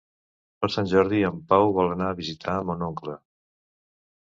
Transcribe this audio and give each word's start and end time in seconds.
Per 0.63 0.69
Sant 0.75 0.89
Jordi 0.93 1.19
en 1.29 1.37
Pau 1.51 1.75
vol 1.77 1.93
anar 1.97 2.09
a 2.13 2.17
visitar 2.23 2.59
mon 2.73 2.83
oncle. 2.91 3.21